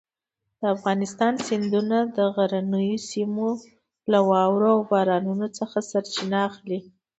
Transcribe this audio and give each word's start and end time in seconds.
د 0.59 0.61
افغانستان 0.75 1.33
سیندونه 1.47 1.97
د 2.15 2.17
غرنیو 2.35 3.03
سیمو 3.09 3.49
له 4.11 4.19
واورو 4.29 4.69
او 4.75 4.81
بارانونو 4.91 5.47
څخه 5.57 5.77
سرچینه 5.91 6.37
اخلي. 6.49 6.79